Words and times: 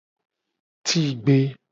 Tigbe. 0.85 1.37